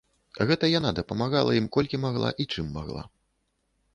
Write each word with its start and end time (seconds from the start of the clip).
Гэта 0.51 0.69
яна 0.79 0.89
дапамагала 0.99 1.51
ім 1.59 1.67
колькі 1.77 2.01
магла 2.07 2.31
і 2.45 2.47
чым 2.55 2.73
магла. 2.81 3.03